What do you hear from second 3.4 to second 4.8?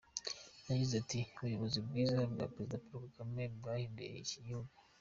bwahinduye iki gihugu.